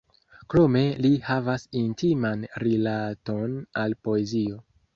Krome 0.53 0.79
li 1.05 1.11
havas 1.27 1.67
intiman 1.81 2.43
rilaton 2.65 3.57
al 3.87 3.99
poezio. 4.09 4.63